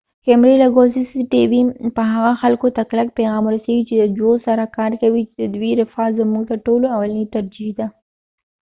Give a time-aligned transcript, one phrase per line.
[0.83, 3.83] د سی سی ټی وي cctv کمرو لګول به هغه خلکو ته کلک پیغام ورسیږی
[3.89, 7.87] چې د ژوو سره کار کوي چې ددوي رفاه زموږ تر ټولو اولنی ترجیح ده